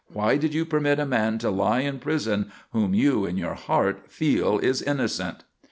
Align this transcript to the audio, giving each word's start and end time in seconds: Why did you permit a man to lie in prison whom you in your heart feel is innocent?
Why 0.11 0.35
did 0.35 0.55
you 0.55 0.65
permit 0.65 0.97
a 0.99 1.05
man 1.05 1.37
to 1.37 1.51
lie 1.51 1.81
in 1.81 1.99
prison 1.99 2.51
whom 2.71 2.95
you 2.95 3.27
in 3.27 3.37
your 3.37 3.53
heart 3.53 4.09
feel 4.11 4.57
is 4.57 4.81
innocent? 4.81 5.43